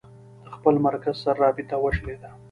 [0.43, 2.29] د خپل مرکز سره رابطه وشلېده.